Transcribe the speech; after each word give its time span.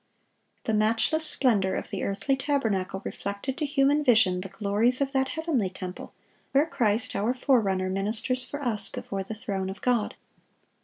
The 0.63 0.73
matchless 0.73 1.27
splendor 1.27 1.75
of 1.75 1.91
the 1.91 2.01
earthly 2.03 2.35
tabernacle 2.35 3.03
reflected 3.05 3.55
to 3.59 3.67
human 3.67 4.03
vision 4.03 4.41
the 4.41 4.49
glories 4.49 4.99
of 4.99 5.11
that 5.11 5.27
heavenly 5.27 5.69
temple 5.69 6.11
where 6.53 6.65
Christ 6.65 7.15
our 7.15 7.35
forerunner 7.35 7.87
ministers 7.87 8.43
for 8.43 8.63
us 8.63 8.89
before 8.89 9.21
the 9.21 9.35
throne 9.35 9.69
of 9.69 9.79
God. 9.81 10.15